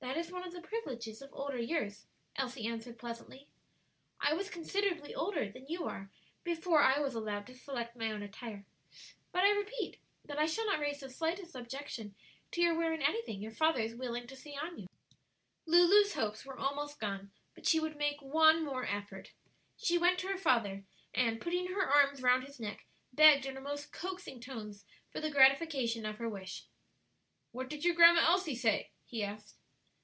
[0.00, 3.46] "That is one of the privileges of older years," Elsie answered pleasantly.
[4.20, 6.10] "I was considerably older than you are
[6.44, 8.64] before I was allowed to select my own attire.
[9.32, 12.14] But I repeat that I shall not raise the slightest objection
[12.52, 14.86] to your wearing anything your father is willing to see on you."
[15.66, 19.32] Lulu's hopes were almost gone, but she would make one more effort.
[19.76, 23.60] She went to her father, and putting her arms round his neck, begged in her
[23.60, 26.66] most coaxing tones for the gratification of her wish.
[27.50, 29.56] "What did your Grandma Elsie say?" he asked.